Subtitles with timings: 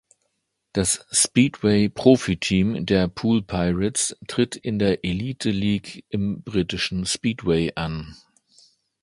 [0.73, 8.17] Das Speedway-Profiteam der Poole Pirates tritt in der Elite-League im britischen Speedway an.